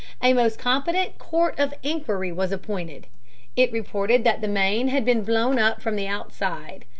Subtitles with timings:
[0.23, 3.05] A most competent Court of Inquiry was appointed.
[3.55, 6.85] It reported that the Maine had been blown up from the outside.